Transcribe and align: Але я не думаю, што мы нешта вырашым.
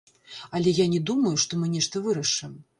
Але 0.59 0.73
я 0.77 0.87
не 0.95 1.03
думаю, 1.11 1.35
што 1.45 1.61
мы 1.63 1.73
нешта 1.77 2.05
вырашым. 2.09 2.61